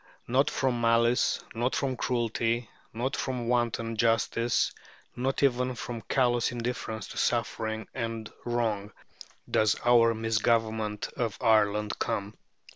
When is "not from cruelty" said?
1.53-2.71